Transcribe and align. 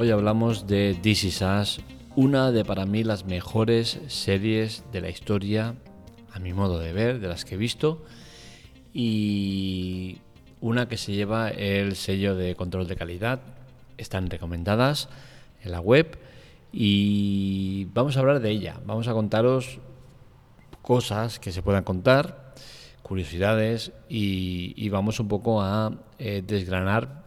Hoy 0.00 0.10
hablamos 0.12 0.66
de 0.66 0.96
This 0.98 1.24
Is 1.24 1.44
una 2.16 2.52
de 2.52 2.64
para 2.64 2.86
mí 2.86 3.04
las 3.04 3.26
mejores 3.26 4.00
series 4.06 4.82
de 4.92 5.02
la 5.02 5.10
historia, 5.10 5.74
a 6.32 6.38
mi 6.38 6.54
modo 6.54 6.78
de 6.78 6.94
ver, 6.94 7.20
de 7.20 7.28
las 7.28 7.44
que 7.44 7.56
he 7.56 7.58
visto, 7.58 8.02
y 8.94 10.16
una 10.62 10.88
que 10.88 10.96
se 10.96 11.12
lleva 11.12 11.50
el 11.50 11.96
sello 11.96 12.34
de 12.34 12.56
control 12.56 12.88
de 12.88 12.96
calidad. 12.96 13.40
Están 13.98 14.30
recomendadas 14.30 15.10
en 15.62 15.70
la 15.70 15.80
web 15.80 16.18
y 16.72 17.84
vamos 17.92 18.16
a 18.16 18.20
hablar 18.20 18.40
de 18.40 18.48
ella. 18.48 18.80
Vamos 18.86 19.06
a 19.06 19.12
contaros 19.12 19.80
cosas 20.80 21.38
que 21.38 21.52
se 21.52 21.60
puedan 21.60 21.84
contar, 21.84 22.54
curiosidades 23.02 23.92
y, 24.08 24.88
vamos 24.88 25.20
un 25.20 25.28
poco 25.28 25.60
a 25.60 25.92
eh, 26.18 26.42
desgranar 26.42 27.19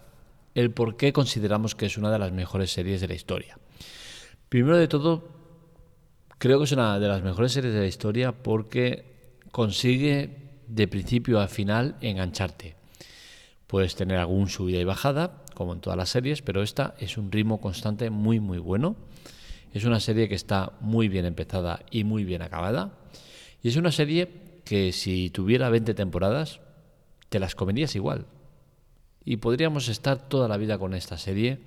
el 0.56 0.72
por 0.72 0.98
qué 0.98 1.14
consideramos 1.14 1.76
que 1.76 1.86
es 1.86 1.98
una 1.98 2.12
de 2.12 2.20
las 2.20 2.32
mejores 2.32 2.72
series 2.72 3.02
de 3.02 3.08
la 3.08 3.16
historia. 3.16 3.58
Primero 4.50 4.78
de 4.78 4.88
todo, 4.88 5.28
creo 6.38 6.60
que 6.60 6.66
es 6.66 6.72
una 6.72 7.00
de 7.00 7.08
las 7.08 7.24
mejores 7.24 7.54
series 7.54 7.74
de 7.74 7.80
la 7.80 7.88
historia 7.88 8.32
porque 8.32 9.40
consigue 9.52 10.44
de 10.68 10.88
principio 10.88 11.40
a 11.40 11.48
final 11.48 11.96
engancharte. 12.02 12.76
Puedes 13.68 13.96
tener 13.96 14.18
algún 14.18 14.50
subida 14.50 14.80
y 14.80 14.84
bajada, 14.84 15.44
como 15.56 15.74
en 15.74 15.82
todas 15.82 15.98
las 15.98 16.10
series, 16.10 16.42
pero 16.42 16.62
esta 16.62 16.96
es 17.00 17.18
un 17.18 17.32
ritmo 17.32 17.60
constante 17.60 18.10
muy 18.10 18.40
muy 18.40 18.60
bueno. 18.60 18.96
Es 19.74 19.86
una 19.86 20.00
serie 20.00 20.30
que 20.30 20.36
está 20.36 20.74
muy 20.82 21.08
bien 21.08 21.26
empezada 21.26 21.80
y 21.90 22.04
muy 22.04 22.24
bien 22.24 22.44
acabada. 22.44 22.94
Y 23.64 23.70
es 23.70 23.76
una 23.76 23.92
serie 23.92 24.30
que 24.66 24.92
si 24.92 25.32
tuviera 25.32 25.70
20 25.70 25.96
temporadas, 25.96 26.60
te 27.30 27.40
las 27.40 27.56
comerías 27.56 27.96
igual. 27.96 28.28
Y 29.26 29.38
podríamos 29.38 29.88
estar 29.88 30.28
toda 30.28 30.48
la 30.48 30.58
vida 30.58 30.78
con 30.78 30.94
esta 30.94 31.18
serie 31.18 31.60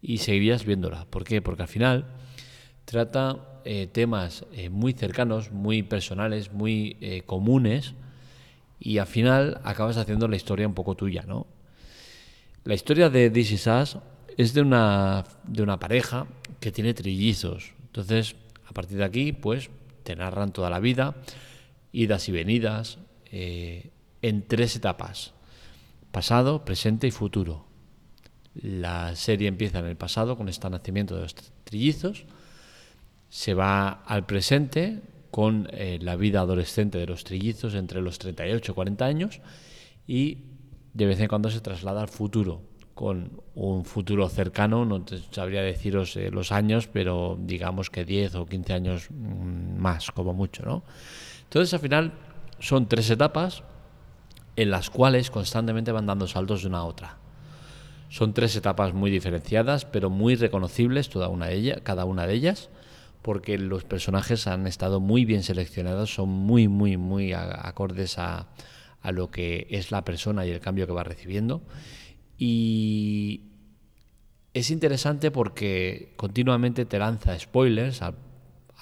y 0.00 0.18
seguirías 0.18 0.64
viéndola. 0.64 1.06
¿Por 1.10 1.24
qué? 1.24 1.42
Porque 1.42 1.62
al 1.62 1.68
final 1.68 2.06
trata 2.84 3.60
eh, 3.64 3.86
temas 3.86 4.46
eh, 4.52 4.70
muy 4.70 4.92
cercanos, 4.92 5.52
muy 5.52 5.82
personales, 5.82 6.52
muy 6.52 6.96
eh, 7.00 7.22
comunes 7.26 7.94
y 8.80 8.98
al 8.98 9.06
final 9.06 9.60
acabas 9.64 9.96
haciendo 9.96 10.28
la 10.28 10.36
historia 10.36 10.66
un 10.66 10.74
poco 10.74 10.94
tuya, 10.94 11.24
¿no? 11.26 11.46
La 12.64 12.74
historia 12.74 13.10
de 13.10 13.30
This 13.30 13.52
Is 13.52 13.66
Us 13.66 13.98
es 14.36 14.54
de 14.54 14.62
una, 14.62 15.24
de 15.44 15.62
una 15.62 15.78
pareja 15.78 16.26
que 16.60 16.70
tiene 16.70 16.94
trillizos. 16.94 17.74
Entonces, 17.86 18.36
a 18.66 18.72
partir 18.72 18.98
de 18.98 19.04
aquí, 19.04 19.32
pues 19.32 19.70
te 20.02 20.14
narran 20.16 20.52
toda 20.52 20.70
la 20.70 20.78
vida, 20.78 21.16
idas 21.92 22.28
y 22.28 22.32
venidas, 22.32 22.98
en 23.30 24.46
tres 24.46 24.76
etapas 24.76 25.34
pasado, 26.10 26.64
presente 26.64 27.06
y 27.06 27.10
futuro. 27.10 27.66
La 28.54 29.14
serie 29.14 29.48
empieza 29.48 29.78
en 29.78 29.86
el 29.86 29.96
pasado 29.96 30.36
con 30.36 30.48
este 30.48 30.68
nacimiento 30.68 31.14
de 31.14 31.22
los 31.22 31.34
trillizos, 31.64 32.24
se 33.28 33.54
va 33.54 33.88
al 33.90 34.26
presente 34.26 35.02
con 35.30 35.68
eh, 35.72 35.98
la 36.00 36.16
vida 36.16 36.40
adolescente 36.40 36.98
de 36.98 37.06
los 37.06 37.24
trillizos 37.24 37.74
entre 37.74 38.00
los 38.00 38.18
38 38.18 38.72
y 38.72 38.74
40 38.74 39.04
años 39.04 39.40
y 40.06 40.38
de 40.94 41.06
vez 41.06 41.20
en 41.20 41.28
cuando 41.28 41.50
se 41.50 41.60
traslada 41.60 42.00
al 42.00 42.08
futuro 42.08 42.62
con 42.98 43.42
un 43.54 43.84
futuro 43.84 44.28
cercano, 44.28 44.84
no 44.84 45.04
sabría 45.30 45.62
deciros 45.62 46.16
eh, 46.16 46.32
los 46.32 46.50
años, 46.50 46.88
pero 46.88 47.38
digamos 47.40 47.90
que 47.90 48.04
10 48.04 48.34
o 48.34 48.46
15 48.46 48.72
años 48.72 49.08
mm, 49.10 49.78
más, 49.78 50.10
como 50.10 50.34
mucho, 50.34 50.64
¿no? 50.64 50.82
Entonces, 51.44 51.72
al 51.74 51.78
final, 51.78 52.12
son 52.58 52.88
tres 52.88 53.08
etapas, 53.08 53.62
en 54.58 54.72
las 54.72 54.90
cuales 54.90 55.30
constantemente 55.30 55.92
van 55.92 56.06
dando 56.06 56.26
saltos 56.26 56.62
de 56.62 56.68
una 56.68 56.78
a 56.78 56.84
otra. 56.84 57.18
Son 58.08 58.34
tres 58.34 58.56
etapas 58.56 58.92
muy 58.92 59.08
diferenciadas, 59.08 59.84
pero 59.84 60.10
muy 60.10 60.34
reconocibles 60.34 61.08
toda 61.08 61.28
una 61.28 61.46
de 61.46 61.54
ellas, 61.54 61.80
cada 61.84 62.04
una 62.04 62.26
de 62.26 62.34
ellas, 62.34 62.68
porque 63.22 63.56
los 63.56 63.84
personajes 63.84 64.48
han 64.48 64.66
estado 64.66 64.98
muy 64.98 65.24
bien 65.24 65.44
seleccionados, 65.44 66.12
son 66.12 66.30
muy, 66.30 66.66
muy, 66.66 66.96
muy 66.96 67.32
acordes 67.34 68.18
a, 68.18 68.48
a 69.00 69.12
lo 69.12 69.30
que 69.30 69.68
es 69.70 69.92
la 69.92 70.04
persona 70.04 70.44
y 70.44 70.50
el 70.50 70.58
cambio 70.58 70.88
que 70.88 70.92
va 70.92 71.04
recibiendo. 71.04 71.62
Y 72.36 73.42
es 74.54 74.72
interesante 74.72 75.30
porque 75.30 76.14
continuamente 76.16 76.84
te 76.84 76.98
lanza 76.98 77.38
spoilers 77.38 78.02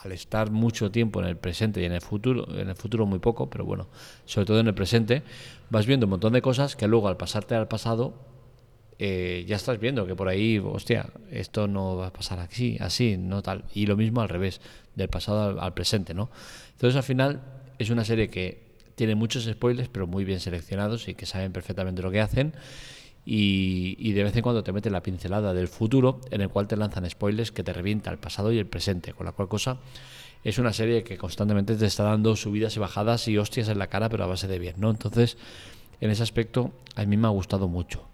al 0.02 0.12
estar 0.12 0.50
mucho 0.50 0.90
tiempo 0.90 1.20
en 1.20 1.26
el 1.26 1.36
presente 1.36 1.80
y 1.80 1.84
en 1.84 1.92
el 1.92 2.00
futuro, 2.00 2.46
en 2.58 2.68
el 2.68 2.76
futuro 2.76 3.06
muy 3.06 3.18
poco, 3.18 3.48
pero 3.48 3.64
bueno, 3.64 3.88
sobre 4.24 4.46
todo 4.46 4.60
en 4.60 4.66
el 4.66 4.74
presente, 4.74 5.22
vas 5.70 5.86
viendo 5.86 6.06
un 6.06 6.10
montón 6.10 6.32
de 6.32 6.42
cosas 6.42 6.76
que 6.76 6.86
luego 6.86 7.08
al 7.08 7.16
pasarte 7.16 7.54
al 7.54 7.68
pasado 7.68 8.14
eh, 8.98 9.44
ya 9.46 9.56
estás 9.56 9.78
viendo 9.78 10.06
que 10.06 10.14
por 10.14 10.28
ahí, 10.28 10.58
hostia, 10.58 11.10
esto 11.30 11.68
no 11.68 11.96
va 11.96 12.06
a 12.08 12.12
pasar 12.12 12.38
así, 12.38 12.78
así, 12.80 13.16
no 13.18 13.42
tal. 13.42 13.64
Y 13.74 13.86
lo 13.86 13.96
mismo 13.96 14.22
al 14.22 14.28
revés, 14.28 14.60
del 14.94 15.08
pasado 15.08 15.60
al, 15.60 15.74
presente, 15.74 16.14
¿no? 16.14 16.30
Entonces 16.72 16.96
al 16.96 17.02
final 17.02 17.42
es 17.78 17.90
una 17.90 18.04
serie 18.04 18.28
que 18.28 18.64
tiene 18.94 19.14
muchos 19.14 19.44
spoilers, 19.44 19.90
pero 19.90 20.06
muy 20.06 20.24
bien 20.24 20.40
seleccionados 20.40 21.08
y 21.08 21.14
que 21.14 21.26
saben 21.26 21.52
perfectamente 21.52 22.00
lo 22.00 22.10
que 22.10 22.20
hacen 22.20 22.54
y, 23.28 24.12
de 24.12 24.22
vez 24.22 24.36
en 24.36 24.42
cuando 24.42 24.62
te 24.62 24.72
mete 24.72 24.88
la 24.88 25.02
pincelada 25.02 25.52
del 25.52 25.66
futuro 25.66 26.20
en 26.30 26.42
el 26.42 26.48
cual 26.48 26.68
te 26.68 26.76
lanzan 26.76 27.10
spoilers 27.10 27.50
que 27.50 27.64
te 27.64 27.72
revienta 27.72 28.10
el 28.10 28.18
pasado 28.18 28.52
y 28.52 28.58
el 28.58 28.66
presente, 28.66 29.12
con 29.12 29.26
la 29.26 29.32
cual 29.32 29.48
cosa 29.48 29.78
es 30.44 30.58
una 30.58 30.72
serie 30.72 31.02
que 31.02 31.18
constantemente 31.18 31.74
te 31.74 31.86
está 31.86 32.04
dando 32.04 32.36
subidas 32.36 32.76
y 32.76 32.78
bajadas 32.78 33.26
y 33.26 33.36
hostias 33.36 33.68
en 33.68 33.78
la 33.78 33.88
cara, 33.88 34.08
pero 34.08 34.22
a 34.22 34.28
base 34.28 34.46
de 34.46 34.60
bien, 34.60 34.76
¿no? 34.78 34.90
Entonces, 34.90 35.36
en 36.00 36.10
ese 36.10 36.22
aspecto, 36.22 36.70
a 36.94 37.04
mí 37.04 37.16
me 37.16 37.26
ha 37.26 37.30
gustado 37.30 37.66
mucho. 37.66 38.06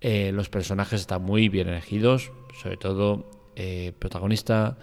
Eh, 0.00 0.32
los 0.32 0.48
personajes 0.48 1.02
están 1.02 1.22
muy 1.22 1.48
bien 1.48 1.68
elegidos, 1.68 2.32
sobre 2.60 2.78
todo 2.78 3.30
eh, 3.54 3.92
protagonista 3.96 4.76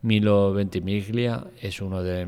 Milo 0.00 0.54
Ventimiglia 0.54 1.44
es 1.60 1.82
uno 1.82 2.02
de, 2.02 2.26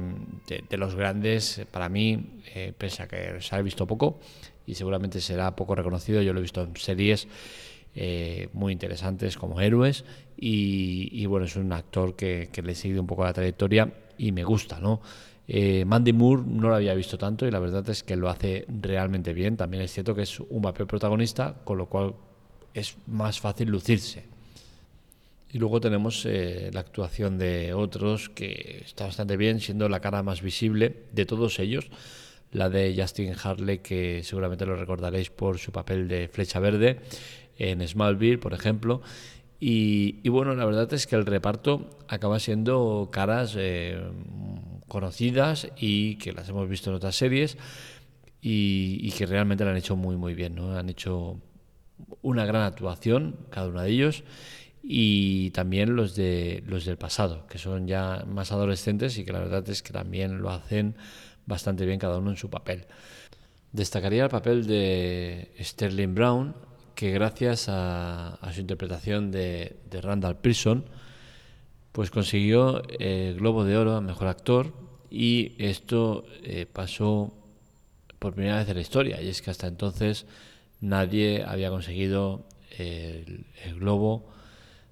los 0.71 0.95
grandes 0.95 1.63
para 1.71 1.89
mí, 1.89 2.43
eh, 2.55 2.75
pese 2.77 3.03
a 3.03 3.09
que 3.09 3.41
se 3.41 3.57
ha 3.57 3.63
visto 3.63 3.87
poco, 3.87 4.21
y 4.67 4.75
seguramente 4.75 5.21
será 5.21 5.55
poco 5.57 5.75
reconocido. 5.75 6.23
Yo 6.23 6.33
lo 6.33 6.39
he 6.41 6.43
visto 6.43 6.63
en 6.63 6.77
series 6.77 7.29
eh, 7.95 8.49
muy 8.53 8.73
interesantes 8.73 9.37
como 9.37 9.61
Héroes 9.61 10.05
y, 10.37 11.25
bueno, 11.27 11.47
es 11.47 11.57
un 11.57 11.73
actor 11.73 12.17
que, 12.17 12.51
le 12.63 12.73
he 12.73 12.75
seguido 12.75 13.01
un 13.01 13.07
poco 13.07 13.25
la 13.25 13.33
trayectoria 13.33 13.93
y 14.19 14.33
me 14.33 14.45
gusta, 14.45 14.81
¿no? 14.81 15.01
Eh, 15.47 15.85
Mandy 15.85 16.13
Moore 16.13 16.43
no 16.47 16.69
lo 16.69 16.75
había 16.75 16.95
visto 16.95 17.19
tanto 17.19 17.47
y 17.47 17.51
la 17.51 17.59
verdad 17.59 17.89
es 17.91 18.03
que 18.03 18.17
lo 18.17 18.31
hace 18.31 18.65
realmente 18.69 19.33
bien. 19.33 19.57
También 19.57 19.83
es 19.83 19.93
cierto 19.93 20.15
que 20.15 20.23
es 20.23 20.41
un 20.41 20.63
papel 20.63 20.87
protagonista, 20.87 21.55
con 21.65 21.79
lo 21.79 21.87
cual 21.87 22.15
es 22.73 22.97
más 23.07 23.39
fácil 23.39 23.69
lucirse. 23.69 24.25
Y 25.53 25.59
luego 25.59 25.81
tenemos 25.81 26.27
eh, 26.27 26.71
la 26.73 26.81
actuación 26.81 27.39
de 27.39 27.75
otros 27.75 28.29
que 28.29 28.83
está 28.85 29.05
bastante 29.05 29.37
bien, 29.37 29.61
siendo 29.61 29.89
la 29.89 30.01
cara 30.01 30.25
más 30.25 30.43
visible 30.43 31.05
de 31.13 31.27
todos 31.27 31.61
ellos 31.61 31.91
la 32.55 32.71
de 32.71 32.95
Justin 32.97 33.35
Harley, 33.43 33.79
que 33.79 34.23
seguramente 34.23 34.65
lo 34.65 34.77
recordaréis 34.77 35.29
por 35.29 35.59
su 35.59 35.73
papel 35.73 36.09
de 36.09 36.29
Flecha 36.29 36.61
Verde 36.61 37.01
en 37.59 37.87
Smallville, 37.87 38.39
por 38.39 38.55
ejemplo. 38.55 39.03
Y, 39.61 40.29
bueno, 40.29 40.55
la 40.55 40.65
verdad 40.65 40.93
es 40.93 41.07
que 41.07 41.17
el 41.17 41.27
reparto 41.27 41.99
acaba 42.09 42.39
siendo 42.39 43.09
caras 43.11 43.55
eh, 43.57 43.99
conocidas 44.89 45.69
y 45.77 46.17
que 46.17 46.33
las 46.33 46.49
hemos 46.49 46.69
visto 46.69 46.91
en 46.91 46.97
otras 46.97 47.17
series 47.17 47.57
y, 48.41 49.11
que 49.13 49.27
realmente 49.27 49.65
lo 49.65 49.71
han 49.71 49.77
hecho 49.77 49.97
muy, 49.97 50.17
muy 50.17 50.35
bien. 50.35 50.55
¿no? 50.55 50.77
Han 50.77 50.91
hecho 50.91 51.41
una 52.23 52.45
gran 52.45 52.63
actuación, 52.63 53.37
cada 53.51 53.69
uno 53.69 53.81
de 53.81 53.91
ellos, 53.91 54.23
y 54.83 55.51
también 55.51 55.97
los, 55.97 56.15
de, 56.15 56.63
los 56.67 56.85
del 56.85 56.99
pasado, 56.99 57.47
que 57.49 57.59
son 57.59 57.87
ya 57.89 58.25
más 58.29 58.53
adolescentes 58.53 59.17
y 59.19 59.25
que 59.25 59.33
la 59.33 59.39
verdad 59.41 59.69
es 59.71 59.83
que 59.83 59.93
también 59.93 60.43
lo 60.43 60.51
hacen 60.51 60.95
bastante 61.47 61.87
bien 61.87 61.99
cada 61.99 62.19
uno 62.19 62.31
en 62.31 62.37
su 62.37 62.51
papel. 62.51 62.87
Destacaría 63.73 64.25
el 64.25 64.31
papel 64.31 64.67
de 64.67 65.53
Sterling 65.61 66.15
Brown, 66.15 66.55
que 66.95 67.11
gracias 67.11 67.67
a, 67.69 68.39
su 68.53 68.61
interpretación 68.61 69.31
de, 69.31 69.77
Randall 69.91 70.37
Pearson, 70.37 70.85
pues 71.93 72.11
consiguió 72.11 72.83
el 72.99 73.37
Globo 73.37 73.65
de 73.65 73.77
Oro 73.77 73.97
a 73.97 74.01
Mejor 74.01 74.29
Actor 74.29 74.73
y 75.11 75.53
esto 75.59 76.25
eh, 76.43 76.67
pasó 76.73 77.33
por 78.19 78.35
primera 78.35 78.59
vez 78.59 78.69
en 78.69 78.75
la 78.77 78.81
historia 78.81 79.21
y 79.21 79.29
es 79.29 79.43
que 79.43 79.51
hasta 79.51 79.67
entonces 79.67 80.27
nadie 80.81 81.45
había 81.45 81.71
conseguido 81.71 82.47
el, 82.79 83.47
Globo 83.79 84.25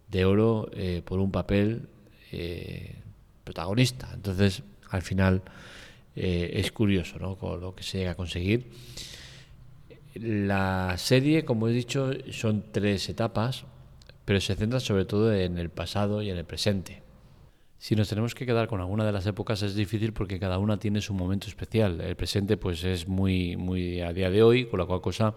de 0.08 0.24
Oro 0.24 0.70
eh, 0.74 1.02
por 1.04 1.18
un 1.18 1.30
papel 1.30 1.88
eh, 2.30 2.96
protagonista. 3.44 4.10
Entonces, 4.14 4.62
al 4.90 5.02
final 5.02 5.42
eh, 6.16 6.50
es 6.54 6.72
curioso 6.72 7.18
¿no? 7.18 7.36
Con 7.36 7.60
lo 7.60 7.74
que 7.74 7.82
se 7.82 7.98
llega 7.98 8.12
a 8.12 8.14
conseguir. 8.14 8.70
La 10.14 10.94
serie, 10.98 11.44
como 11.44 11.68
he 11.68 11.72
dicho, 11.72 12.10
son 12.30 12.64
tres 12.70 13.08
etapas, 13.08 13.64
pero 14.24 14.40
se 14.40 14.54
centra 14.54 14.78
sobre 14.78 15.06
todo 15.06 15.34
en 15.34 15.56
el 15.56 15.70
pasado 15.70 16.22
y 16.22 16.30
en 16.30 16.36
el 16.36 16.44
presente. 16.44 17.02
Si 17.78 17.96
nos 17.96 18.08
tenemos 18.08 18.34
que 18.34 18.46
quedar 18.46 18.68
con 18.68 18.80
alguna 18.80 19.04
de 19.04 19.10
las 19.10 19.26
épocas 19.26 19.62
es 19.62 19.74
difícil 19.74 20.12
porque 20.12 20.38
cada 20.38 20.58
una 20.58 20.78
tiene 20.78 21.00
su 21.00 21.14
momento 21.14 21.48
especial. 21.48 22.00
El 22.00 22.14
presente 22.14 22.56
pues 22.56 22.84
es 22.84 23.08
muy 23.08 23.56
muy 23.56 24.02
a 24.02 24.12
día 24.12 24.30
de 24.30 24.42
hoy, 24.42 24.66
con 24.66 24.78
la 24.78 24.86
cual 24.86 25.00
cosa 25.00 25.34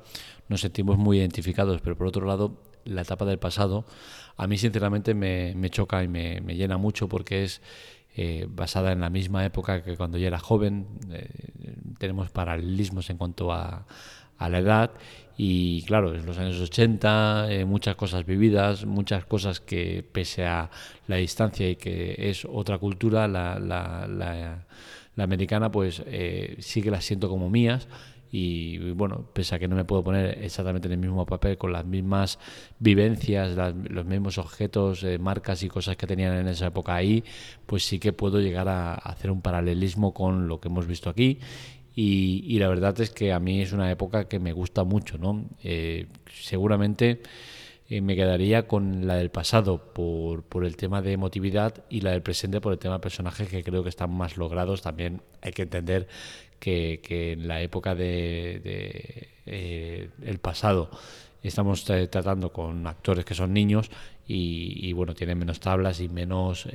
nos 0.48 0.62
sentimos 0.62 0.98
muy 0.98 1.18
identificados, 1.18 1.81
pero 1.81 1.98
por 1.98 2.06
otro 2.06 2.28
lado 2.28 2.62
la 2.83 3.01
etapa 3.01 3.25
del 3.25 3.39
pasado 3.39 3.86
a 4.38 4.48
mí 4.48 4.57
sinceramente 4.57 5.13
me, 5.13 5.69
choca 5.69 6.04
y 6.04 6.07
me, 6.07 6.39
llena 6.56 6.78
mucho 6.78 7.07
porque 7.07 7.44
es 7.44 7.62
eh, 8.16 8.48
basada 8.50 8.92
en 8.92 9.02
la 9.02 9.10
misma 9.10 9.46
época 9.46 9.84
que 9.84 9.96
cuando 9.98 10.18
yo 10.18 10.28
era 10.28 10.40
joven. 10.40 10.88
Eh, 11.12 11.30
tenemos 11.98 12.30
paralelismos 12.30 13.10
en 13.10 13.18
cuanto 13.18 13.52
a, 13.52 13.86
a 14.38 14.50
la 14.50 14.60
edad 14.60 14.92
y 15.38 15.82
claro, 15.84 16.16
en 16.16 16.26
los 16.26 16.38
años 16.38 16.60
80, 16.62 17.48
eh, 17.50 17.66
muchas 17.66 17.96
cosas 17.96 18.26
vividas, 18.26 18.86
muchas 18.86 19.26
cosas 19.26 19.60
que 19.60 20.06
pese 20.10 20.46
a 20.46 20.70
la 21.08 21.18
distancia 21.18 21.70
y 21.70 21.76
que 21.76 22.16
es 22.18 22.46
otra 22.46 22.78
cultura, 22.78 23.28
la, 23.28 23.60
la, 23.60 24.08
la, 24.08 25.24
americana, 25.24 25.72
pues 25.72 26.02
eh, 26.06 26.56
sí 26.60 26.82
que 26.82 26.92
las 26.92 27.04
siento 27.04 27.30
como 27.30 27.50
mías. 27.50 27.88
Y 28.38 28.92
bueno, 28.92 29.30
pese 29.32 29.56
a 29.56 29.60
que 29.60 29.68
no 29.70 29.78
me 29.78 29.86
puedo 29.86 30.04
poner 30.04 30.44
exactamente 30.44 30.88
en 30.90 30.92
el 30.92 30.98
mismo 30.98 31.26
papel, 31.26 31.58
con 31.58 31.72
las 31.72 31.86
mismas 31.86 32.38
vivencias, 32.80 33.56
los 33.90 34.06
mismos 34.06 34.38
objetos, 34.38 35.06
eh, 35.06 35.18
marcas 35.18 35.64
y 35.64 35.70
cosas 35.70 35.96
que 35.96 36.06
tenían 36.06 36.34
en 36.34 36.50
esa 36.50 36.68
época 36.68 36.96
ahí, 36.96 37.24
pues 37.66 37.86
sí 37.86 37.98
que 37.98 38.12
puedo 38.12 38.42
llegar 38.42 38.68
a 38.68 38.96
hacer 38.96 39.32
un 39.32 39.42
paralelismo 39.42 40.14
con 40.14 40.50
lo 40.50 40.60
que 40.60 40.68
hemos 40.68 40.86
visto 40.86 41.10
aquí 41.10 41.40
y, 41.96 42.60
la 42.60 42.68
verdad 42.68 43.00
es 43.00 43.10
que 43.10 43.32
a 43.32 43.40
mí 43.40 43.62
es 43.62 43.72
una 43.72 43.90
época 43.90 44.28
que 44.28 44.38
me 44.38 44.52
gusta 44.52 44.84
mucho, 44.84 45.18
¿no? 45.18 45.46
Eh, 45.64 46.08
seguramente 46.30 47.22
eh, 47.90 48.02
me 48.02 48.16
quedaría 48.16 48.68
con 48.68 49.06
la 49.08 49.16
del 49.16 49.30
pasado 49.30 49.94
por, 49.94 50.44
por, 50.44 50.66
el 50.66 50.76
tema 50.76 51.02
de 51.02 51.14
emotividad 51.14 51.84
y 51.90 52.02
la 52.02 52.12
del 52.12 52.22
presente 52.22 52.62
por 52.62 52.74
el 52.74 52.80
tema 52.80 52.96
de 52.96 53.00
personajes 53.02 53.48
que 53.50 53.64
creo 53.64 53.84
que 53.84 53.90
están 53.90 54.12
más 54.12 54.38
logrados. 54.38 54.82
También 54.82 55.22
hay 55.42 55.52
que 55.52 55.64
entender 55.64 56.08
que, 56.60 57.02
que 57.04 57.34
en 57.34 57.48
la 57.48 57.62
época 57.62 57.94
de, 57.96 58.60
de 58.64 59.30
eh, 59.46 60.10
el 60.24 60.40
pasado 60.40 60.90
estamos 61.44 61.86
tratando 61.86 62.52
con 62.52 62.88
actores 62.88 63.24
que 63.24 63.36
son 63.36 63.54
niños 63.54 63.92
y, 64.28 64.92
bueno, 64.94 65.14
tienen 65.14 65.38
menos 65.38 65.60
tablas 65.60 66.00
y 66.00 66.10
menos 66.10 66.68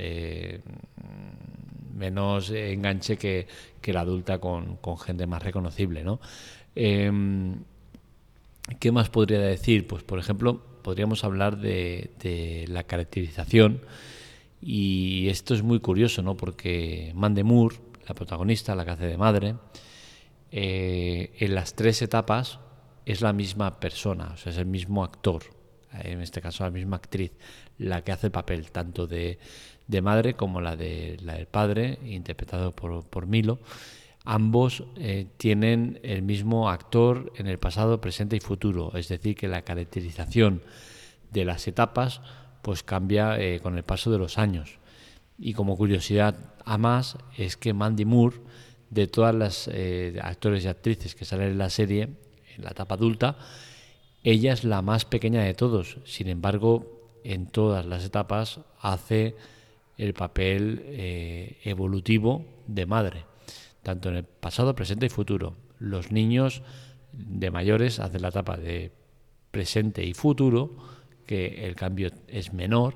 menos 2.01 2.51
enganche 2.51 3.17
que, 3.17 3.47
la 3.93 4.01
adulta 4.01 4.39
con, 4.39 4.79
gente 4.99 5.27
más 5.27 5.43
reconocible, 5.43 6.03
¿no? 6.03 6.21
Em, 6.75 7.63
¿Qué 8.79 8.93
más 8.93 9.11
podría 9.11 9.41
decir? 9.41 9.87
Pues, 9.87 10.03
por 10.03 10.19
ejemplo, 10.19 10.63
podríamos 10.83 11.25
hablar 11.25 11.59
de, 11.59 12.67
la 12.69 12.85
caracterización 12.85 13.81
y 14.61 15.29
esto 15.29 15.55
es 15.55 15.63
muy 15.63 15.81
curioso, 15.81 16.23
¿no? 16.23 16.37
Porque 16.37 17.13
Mande 17.15 17.45
Moore, 17.45 17.77
la 18.07 18.15
protagonista, 18.15 18.75
la 18.75 18.85
que 18.85 18.91
hace 18.91 19.07
de 19.07 19.17
madre, 19.17 19.55
eh, 20.53 21.33
en 21.39 21.55
las 21.55 21.75
tres 21.75 22.03
etapas 22.03 22.59
es 23.07 23.21
la 23.21 23.33
misma 23.33 23.81
persona, 23.81 24.33
o 24.35 24.37
sea, 24.37 24.53
es 24.53 24.59
el 24.59 24.67
mismo 24.67 25.05
actor, 25.05 25.43
en 25.93 26.21
este 26.21 26.41
caso 26.41 26.65
la 26.65 26.71
misma 26.71 26.97
actriz, 26.97 27.33
la 27.79 28.03
que 28.05 28.13
hace 28.13 28.27
el 28.27 28.33
papel 28.33 28.71
tanto 28.71 29.07
de, 29.07 29.39
de 29.91 30.03
madre 30.03 30.35
como 30.35 30.61
la, 30.61 30.77
de, 30.77 31.17
la 31.23 31.35
del 31.35 31.47
padre, 31.47 31.99
interpretado 32.05 32.73
por, 32.73 33.05
por 33.05 33.27
Milo. 33.27 33.59
Ambos 34.25 34.85
eh, 34.97 35.27
tienen 35.39 35.99
el 36.03 36.23
mismo 36.23 36.69
actor 36.69 37.33
en 37.37 37.47
el 37.47 37.59
pasado, 37.59 38.01
presente 38.01 38.37
y 38.37 38.41
futuro, 38.41 38.93
es 38.95 39.09
decir, 39.09 39.35
que 39.35 39.49
la 39.49 39.63
caracterización 39.63 40.63
de 41.31 41.45
las 41.45 41.67
etapas 41.67 42.21
pues 42.61 42.83
cambia 42.83 43.41
eh, 43.41 43.61
con 43.61 43.79
el 43.79 43.83
paso 43.83 44.11
de 44.11 44.19
los 44.19 44.37
años. 44.37 44.79
Y 45.39 45.55
como 45.55 45.77
curiosidad 45.77 46.37
a 46.67 46.77
más 46.77 47.17
es 47.39 47.57
que 47.57 47.73
Mandy 47.73 48.05
Moore, 48.05 48.37
de 48.91 49.07
todas 49.07 49.35
las 49.35 49.71
eh, 49.73 50.19
actores 50.21 50.65
y 50.65 50.69
actrices 50.69 51.15
que 51.15 51.25
salen 51.25 51.53
en 51.53 51.59
la 51.59 51.71
serie, 51.71 52.03
en 52.57 52.65
la 52.65 52.71
etapa 52.71 52.97
adulta, 52.97 53.39
ella 54.23 54.53
es 54.53 54.65
la 54.65 54.83
más 54.83 55.07
pequeña 55.07 55.43
de 55.43 55.55
todos. 55.55 55.97
Sin 56.05 56.29
embargo, 56.29 57.09
en 57.25 57.47
todas 57.47 57.87
las 57.87 58.05
etapas 58.05 58.61
hace 58.83 59.35
el 59.97 60.13
papel 60.13 60.85
evolutivo 61.65 62.45
de 62.67 62.87
madre, 62.87 63.30
tanto 63.83 64.09
en 64.09 64.17
el 64.17 64.25
pasado, 64.25 64.75
presente 64.75 65.07
y 65.07 65.09
futuro. 65.09 65.57
Los 65.79 66.13
niños 66.13 66.63
de 67.13 67.51
mayores 67.51 67.99
hacen 67.99 68.23
la 68.23 68.29
etapa 68.29 68.57
de 68.57 68.93
presente 69.51 70.05
y 70.05 70.15
futuro, 70.15 70.77
que 71.27 71.67
el 71.67 71.75
cambio 71.75 72.11
es 72.29 72.53
menor, 72.53 72.95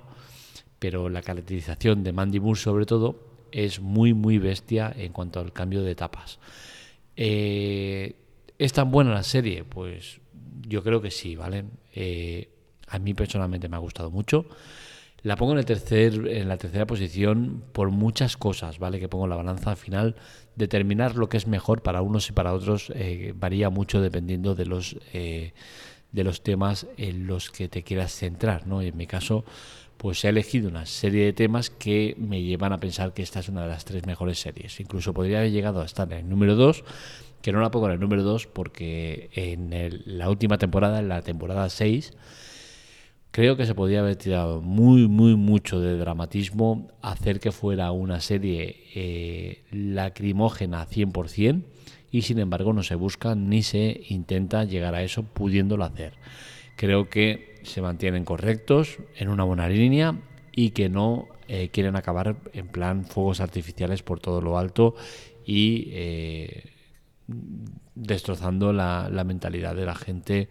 pero 0.78 1.08
la 1.08 1.22
caracterización 1.22 2.04
de 2.04 2.12
Mandy 2.12 2.40
Moore 2.40 2.60
sobre 2.60 2.86
todo 2.86 3.34
es 3.52 3.81
muy 3.81 4.12
muy 4.12 4.38
bestia 4.38 4.92
en 4.96 5.12
cuanto 5.12 5.40
al 5.40 5.52
cambio 5.52 5.82
de 5.82 5.92
etapas. 5.92 6.38
Eh, 7.16 8.16
¿Es 8.58 8.72
tan 8.72 8.90
buena 8.90 9.12
la 9.12 9.22
serie? 9.22 9.64
Pues 9.64 10.20
yo 10.66 10.82
creo 10.82 11.00
que 11.00 11.10
sí, 11.10 11.36
¿vale? 11.36 11.64
Eh, 11.94 12.48
a 12.88 12.98
mí 12.98 13.14
personalmente 13.14 13.69
me 13.69 13.76
ha 13.76 13.81
gustado 13.81 14.10
mucho. 14.10 14.46
La 15.24 15.36
pongo 15.36 15.52
en, 15.52 15.58
el 15.58 15.64
tercer, 15.64 16.28
en 16.28 16.48
la 16.48 16.58
tercera 16.58 16.86
posición 16.86 17.64
por 17.72 17.88
muchas 17.88 18.36
cosas, 18.36 18.78
¿vale? 18.78 19.00
Que 19.00 19.08
pongo 19.08 19.26
la 19.26 19.36
balanza 19.36 19.70
al 19.70 19.78
final. 19.78 20.16
Determinar 20.54 21.16
lo 21.16 21.30
que 21.30 21.38
es 21.38 21.46
mejor 21.46 21.82
para 21.82 22.02
unos 22.02 22.28
y 22.28 22.32
para 22.32 22.52
otros 22.52 22.92
eh, 22.94 23.32
varía 23.34 23.70
mucho 23.70 24.02
dependiendo 24.02 24.54
de 24.54 24.66
los, 24.66 24.98
eh, 25.14 25.54
de 26.12 26.24
los 26.24 26.42
temas 26.42 26.86
en 26.98 27.26
los 27.26 27.50
que 27.50 27.70
te 27.70 27.82
quieras 27.82 28.12
centrar, 28.12 28.66
¿no? 28.66 28.82
Y 28.82 28.88
en 28.88 28.98
mi 28.98 29.06
caso, 29.06 29.46
pues 29.96 30.22
he 30.26 30.28
elegido 30.28 30.68
una 30.68 30.84
serie 30.84 31.24
de 31.24 31.32
temas 31.32 31.70
que 31.70 32.14
me 32.18 32.42
llevan 32.42 32.74
a 32.74 32.78
pensar 32.78 33.14
que 33.14 33.22
esta 33.22 33.40
es 33.40 33.48
una 33.48 33.62
de 33.62 33.68
las 33.68 33.86
tres 33.86 34.04
mejores 34.04 34.38
series. 34.38 34.78
Incluso 34.78 35.14
podría 35.14 35.38
haber 35.38 35.52
llegado 35.52 35.80
a 35.80 35.86
estar 35.86 36.12
en 36.12 36.18
el 36.18 36.28
número 36.28 36.54
2, 36.54 36.84
que 37.40 37.50
no 37.50 37.62
la 37.62 37.70
pongo 37.70 37.86
en 37.86 37.92
el 37.92 38.00
número 38.00 38.24
2 38.24 38.46
porque 38.48 39.30
en 39.32 39.70
la 40.04 40.28
última 40.28 40.58
temporada, 40.58 40.98
en 40.98 41.08
la 41.08 41.22
temporada 41.22 41.70
6, 41.70 42.12
Creo 43.34 43.56
que 43.56 43.66
se 43.66 43.75
podía 43.75 43.98
haber 43.98 44.14
tirado 44.14 44.62
muy, 44.62 45.08
muy 45.08 45.34
mucho 45.34 45.81
de 45.81 45.98
dramatismo, 45.98 46.86
hacer 47.02 47.40
que 47.40 47.50
fuera 47.50 47.90
una 47.90 48.20
serie 48.20 48.84
eh, 48.94 49.64
lacrimógena 49.72 50.86
100% 50.86 51.64
y 52.12 52.22
sin 52.22 52.38
embargo 52.38 52.72
no 52.72 52.84
se 52.84 52.94
busca 52.94 53.34
ni 53.34 53.64
se 53.64 54.02
intenta 54.08 54.62
llegar 54.62 54.94
a 54.94 55.02
eso 55.02 55.25
pudiéndolo 55.25 55.82
hacer. 55.82 56.12
Creo 56.76 57.08
que 57.10 57.56
se 57.64 57.82
mantienen 57.82 58.25
correctos 58.25 58.98
en 59.16 59.28
una 59.28 59.42
buena 59.42 59.69
línea 59.69 60.16
y 60.52 60.70
que 60.70 60.88
no 60.88 61.26
eh, 61.48 61.70
quieren 61.70 61.96
acabar 61.96 62.36
en 62.52 62.69
plan 62.69 63.04
fuegos 63.04 63.40
artificiales 63.40 64.04
por 64.04 64.20
todo 64.20 64.42
lo 64.42 64.58
alto 64.58 64.94
y 65.44 65.88
eh, 65.90 66.70
destrozando 67.96 68.72
la, 68.72 69.08
la 69.10 69.25
mentalidad 69.25 69.75
de 69.75 69.86
la 69.86 69.96
gente 69.96 70.48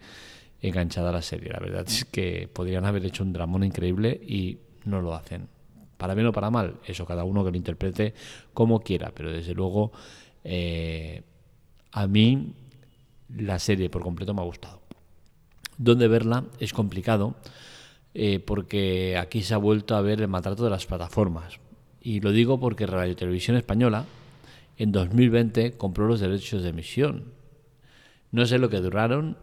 enganchada 0.68 1.12
la 1.12 1.22
serie. 1.22 1.50
La 1.50 1.60
verdad 1.60 1.84
es 1.86 2.04
que 2.06 2.48
podrían 2.52 2.84
haber 2.86 3.04
hecho 3.04 3.22
un 3.22 3.32
dramón 3.32 3.64
increíble 3.64 4.20
y 4.26 4.58
no 4.84 5.00
lo 5.00 5.14
hacen. 5.14 5.48
Para 5.96 6.14
bien 6.14 6.26
o 6.26 6.32
para 6.32 6.50
mal, 6.50 6.76
eso 6.86 7.06
cada 7.06 7.24
uno 7.24 7.44
que 7.44 7.50
lo 7.50 7.56
interprete 7.56 8.14
como 8.52 8.80
quiera, 8.80 9.12
pero 9.14 9.30
desde 9.30 9.54
luego 9.54 9.92
eh, 10.42 11.22
a 11.92 12.06
mí 12.06 12.54
la 13.36 13.58
serie 13.58 13.90
por 13.90 14.02
completo 14.02 14.34
me 14.34 14.40
ha 14.40 14.44
gustado. 14.44 14.80
Donde 15.76 16.08
verla 16.08 16.44
es 16.58 16.72
complicado 16.72 17.34
eh, 18.14 18.38
porque 18.38 19.16
aquí 19.18 19.42
se 19.42 19.54
ha 19.54 19.58
vuelto 19.58 19.96
a 19.96 20.00
ver 20.00 20.20
el 20.20 20.28
maltrato 20.28 20.64
de 20.64 20.70
las 20.70 20.86
plataformas. 20.86 21.58
Y 22.00 22.20
lo 22.20 22.32
digo 22.32 22.58
porque 22.58 22.86
Radio 22.86 23.16
Televisión 23.16 23.56
Española 23.56 24.04
en 24.76 24.92
2020 24.92 25.72
compró 25.72 26.06
los 26.06 26.20
derechos 26.20 26.62
de 26.62 26.70
emisión. 26.70 27.32
No 28.30 28.46
sé 28.46 28.58
lo 28.58 28.68
que 28.68 28.80
duraron, 28.80 29.36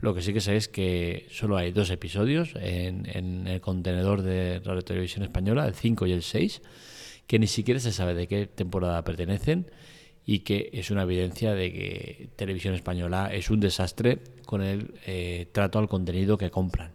lo 0.00 0.14
que 0.14 0.22
sí 0.22 0.32
que 0.32 0.40
sé 0.40 0.56
es 0.56 0.68
que 0.68 1.26
solo 1.30 1.56
hay 1.56 1.72
dos 1.72 1.90
episodios 1.90 2.52
en, 2.54 3.46
el 3.46 3.60
contenedor 3.60 4.22
de 4.22 4.60
Radio 4.60 4.82
Televisión 4.82 5.24
Española, 5.24 5.66
el 5.66 5.74
5 5.74 6.06
y 6.06 6.12
el 6.12 6.22
6, 6.22 6.62
que 7.26 7.38
ni 7.38 7.46
siquiera 7.46 7.80
se 7.80 7.92
sabe 7.92 8.14
de 8.14 8.28
qué 8.28 8.46
temporada 8.46 9.02
pertenecen 9.02 9.66
y 10.24 10.40
que 10.40 10.70
es 10.72 10.90
una 10.90 11.02
evidencia 11.02 11.54
de 11.54 11.72
que 11.72 12.28
Televisión 12.36 12.74
Española 12.74 13.30
es 13.32 13.50
un 13.50 13.60
desastre 13.60 14.18
con 14.46 14.62
el 14.62 14.94
eh, 15.06 15.48
trato 15.52 15.78
al 15.78 15.88
contenido 15.88 16.38
que 16.38 16.50
compran. 16.50 16.92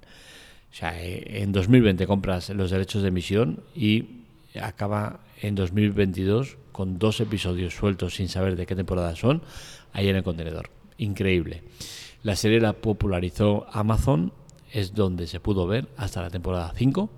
O 0.72 0.76
sea, 0.76 1.04
eh, 1.04 1.42
en 1.42 1.52
2020 1.52 2.08
compras 2.08 2.50
los 2.50 2.72
derechos 2.72 3.02
de 3.02 3.10
emisión 3.10 3.64
y 3.76 4.24
acaba 4.62 5.20
en 5.42 5.56
2022 5.56 6.58
con 6.72 7.00
dos 7.00 7.20
episodios 7.20 7.76
sueltos 7.76 8.16
sin 8.16 8.30
saber 8.30 8.56
de 8.56 8.66
qué 8.66 8.76
temporada 8.76 9.16
son 9.16 9.42
ahí 9.92 10.08
en 10.08 10.16
el 10.16 10.24
contenedor. 10.24 10.70
Increíble. 10.98 11.64
La 12.24 12.38
serie 12.38 12.62
la 12.62 12.72
popularizó 12.72 13.66
Amazon, 13.70 14.32
es 14.72 14.96
donde 14.96 15.28
se 15.28 15.42
pudo 15.42 15.68
ver 15.68 15.90
hasta 15.98 16.22
la 16.22 16.30
temporada 16.30 16.72
5. 16.74 17.10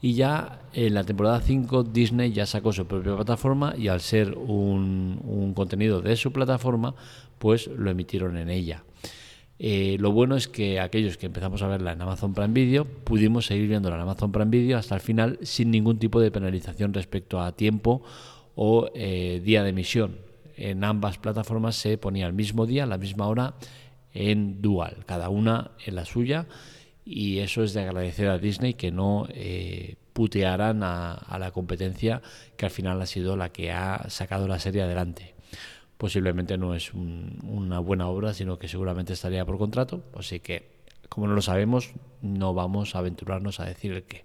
Y 0.00 0.14
ya 0.14 0.62
en 0.72 0.94
la 0.94 1.04
temporada 1.04 1.40
5 1.40 1.84
Disney 1.84 2.32
ya 2.32 2.46
sacó 2.46 2.72
su 2.72 2.86
propia 2.86 3.14
plataforma 3.14 3.74
y 3.76 3.88
al 3.88 4.00
ser 4.00 4.36
un, 4.36 5.52
contenido 5.54 6.00
de 6.00 6.16
su 6.16 6.32
plataforma, 6.32 6.94
pues 7.38 7.66
lo 7.68 7.90
emitieron 7.90 8.38
en 8.38 8.48
ella. 8.48 8.84
Eh, 9.58 9.96
lo 10.00 10.10
bueno 10.10 10.34
es 10.34 10.48
que 10.48 10.80
aquellos 10.80 11.18
que 11.18 11.26
empezamos 11.26 11.62
a 11.62 11.68
verla 11.68 11.92
en 11.92 12.00
Amazon 12.00 12.32
Prime 12.32 12.54
Video 12.54 12.84
pudimos 12.84 13.46
seguir 13.46 13.68
viéndola 13.68 13.94
en 13.96 14.02
Amazon 14.02 14.32
Prime 14.32 14.50
Video 14.50 14.78
hasta 14.78 14.94
el 14.94 15.02
final 15.02 15.38
sin 15.42 15.70
ningún 15.70 15.98
tipo 15.98 16.20
de 16.20 16.32
penalización 16.32 16.94
respecto 16.94 17.40
a 17.40 17.52
tiempo 17.52 18.02
o 18.56 18.88
eh, 18.94 19.42
día 19.44 19.62
de 19.62 19.68
emisión. 19.68 20.16
En 20.56 20.82
ambas 20.84 21.18
plataformas 21.18 21.76
se 21.76 21.96
ponía 21.98 22.26
el 22.26 22.32
mismo 22.32 22.66
día, 22.66 22.86
la 22.86 22.98
misma 22.98 23.28
hora 23.28 23.54
en 24.14 24.60
dual, 24.62 25.04
cada 25.06 25.28
una 25.28 25.72
en 25.84 25.94
la 25.94 26.04
suya 26.04 26.46
y 27.04 27.38
eso 27.38 27.62
es 27.62 27.72
de 27.74 27.82
agradecer 27.82 28.28
a 28.28 28.38
Disney 28.38 28.74
que 28.74 28.90
no 28.90 29.26
eh, 29.30 29.96
putearan 30.12 30.82
a, 30.82 31.36
la 31.38 31.50
competencia 31.50 32.22
que 32.56 32.66
al 32.66 32.70
final 32.70 33.00
ha 33.00 33.06
sido 33.06 33.36
la 33.36 33.50
que 33.50 33.72
ha 33.72 34.08
sacado 34.08 34.46
la 34.46 34.58
serie 34.58 34.82
adelante. 34.82 35.34
Posiblemente 35.96 36.58
no 36.58 36.74
es 36.74 36.92
una 36.94 37.78
buena 37.78 38.08
obra, 38.08 38.34
sino 38.34 38.58
que 38.58 38.68
seguramente 38.68 39.12
estaría 39.12 39.44
por 39.44 39.58
contrato, 39.58 40.02
así 40.16 40.40
que 40.40 40.72
como 41.08 41.26
no 41.26 41.34
lo 41.34 41.42
sabemos, 41.42 41.92
no 42.22 42.54
vamos 42.54 42.94
a 42.94 43.00
aventurarnos 43.00 43.60
a 43.60 43.66
decir 43.66 43.92
el 43.92 44.02
qué. 44.04 44.24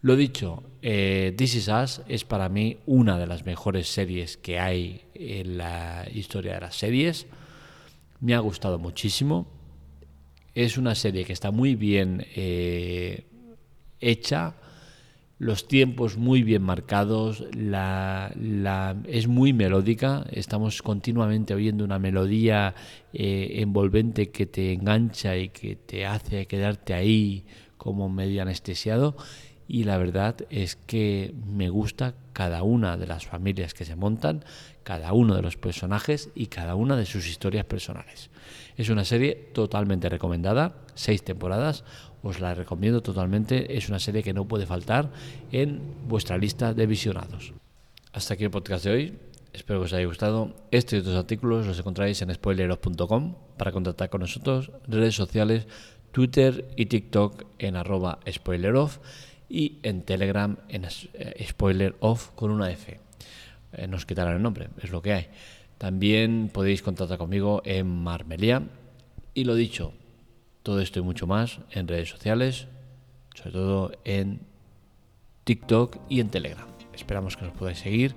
Lo 0.00 0.14
dicho, 0.14 0.62
eh, 0.80 1.34
This 1.36 1.56
Is 1.56 1.68
Us 1.68 2.02
es 2.06 2.24
para 2.24 2.48
mí 2.48 2.78
una 2.86 3.18
de 3.18 3.26
las 3.26 3.44
mejores 3.44 3.88
series 3.88 4.36
que 4.36 4.60
hay 4.60 5.02
en 5.14 5.58
la 5.58 6.06
historia 6.14 6.54
de 6.54 6.60
las 6.60 6.76
series. 6.76 7.26
Me 8.20 8.34
ha 8.34 8.40
gustado 8.40 8.78
muchísimo. 8.78 9.46
Es 10.54 10.76
una 10.76 10.94
serie 10.94 11.24
que 11.24 11.32
está 11.32 11.50
muy 11.50 11.76
bien 11.76 12.26
eh, 12.34 13.26
hecha, 14.00 14.56
los 15.38 15.68
tiempos 15.68 16.16
muy 16.16 16.42
bien 16.42 16.62
marcados, 16.62 17.44
la, 17.54 18.34
es 19.06 19.28
muy 19.28 19.52
melódica, 19.52 20.26
estamos 20.32 20.82
continuamente 20.82 21.54
oyendo 21.54 21.84
una 21.84 22.00
melodía 22.00 22.74
eh, 23.12 23.60
envolvente 23.60 24.30
que 24.30 24.46
te 24.46 24.72
engancha 24.72 25.36
y 25.36 25.50
que 25.50 25.76
te 25.76 26.06
hace 26.06 26.46
quedarte 26.46 26.92
ahí 26.92 27.44
como 27.76 28.08
medio 28.08 28.42
anestesiado 28.42 29.16
y 29.68 29.84
la 29.84 29.98
verdad 29.98 30.34
es 30.48 30.76
que 30.76 31.34
me 31.46 31.68
gusta 31.68 32.14
cada 32.32 32.62
una 32.62 32.96
de 32.96 33.06
las 33.06 33.26
familias 33.26 33.74
que 33.74 33.84
se 33.84 33.96
montan, 33.96 34.44
cada 34.82 35.12
uno 35.12 35.34
de 35.34 35.42
los 35.42 35.58
personajes 35.58 36.30
y 36.34 36.46
cada 36.46 36.74
una 36.74 36.96
de 36.96 37.04
sus 37.04 37.28
historias 37.28 37.66
personales. 37.66 38.30
Es 38.78 38.88
una 38.88 39.04
serie 39.04 39.34
totalmente 39.52 40.08
recomendada, 40.08 40.76
seis 40.94 41.22
temporadas, 41.22 41.84
os 42.22 42.40
la 42.40 42.54
recomiendo 42.54 43.02
totalmente, 43.02 43.76
es 43.76 43.90
una 43.90 43.98
serie 43.98 44.22
que 44.22 44.32
no 44.32 44.48
puede 44.48 44.64
faltar 44.64 45.10
en 45.52 45.82
vuestra 46.08 46.38
lista 46.38 46.72
de 46.72 46.86
visionados. 46.86 47.52
Hasta 48.12 48.34
aquí 48.34 48.44
el 48.44 48.50
podcast 48.50 48.86
de 48.86 48.90
hoy, 48.90 49.18
espero 49.52 49.80
que 49.80 49.84
os 49.84 49.92
haya 49.92 50.06
gustado. 50.06 50.56
Este 50.70 50.96
y 50.96 51.00
otros 51.00 51.14
artículos 51.14 51.66
los 51.66 51.78
encontráis 51.78 52.22
en 52.22 52.32
spoileros.com 52.32 53.34
para 53.58 53.70
contactar 53.70 54.08
con 54.08 54.22
nosotros, 54.22 54.72
redes 54.86 55.14
sociales, 55.14 55.66
Twitter 56.10 56.68
y 56.74 56.86
TikTok 56.86 57.44
en 57.58 57.76
arroba 57.76 58.18
spoileroff 58.26 58.98
y 59.48 59.78
en 59.82 60.02
Telegram 60.02 60.56
en 60.68 60.84
eh, 60.84 61.46
spoileroff 61.48 62.30
con 62.34 62.50
una 62.50 62.70
F. 62.70 63.00
Eh, 63.72 63.86
nos 63.86 64.06
quitarán 64.06 64.36
el 64.36 64.42
nombre, 64.42 64.68
es 64.82 64.90
lo 64.90 65.02
que 65.02 65.12
hay. 65.12 65.26
También 65.78 66.50
podéis 66.52 66.82
contactar 66.82 67.18
conmigo 67.18 67.62
en 67.64 67.86
Marmelia. 67.86 68.62
Y 69.34 69.44
lo 69.44 69.54
dicho, 69.54 69.92
todo 70.62 70.80
esto 70.80 70.98
y 70.98 71.02
mucho 71.02 71.26
más 71.26 71.60
en 71.70 71.86
redes 71.86 72.08
sociales, 72.08 72.66
sobre 73.34 73.52
todo 73.52 73.92
en 74.04 74.40
TikTok 75.44 75.98
y 76.08 76.20
en 76.20 76.30
Telegram. 76.30 76.66
Esperamos 76.92 77.36
que 77.36 77.44
nos 77.44 77.54
podáis 77.54 77.78
seguir 77.78 78.14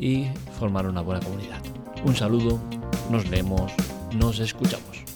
y 0.00 0.26
formar 0.58 0.86
una 0.86 1.02
buena 1.02 1.20
comunidad. 1.20 1.62
Un 2.04 2.16
saludo, 2.16 2.58
nos 3.10 3.28
leemos, 3.28 3.72
nos 4.14 4.38
escuchamos. 4.38 5.07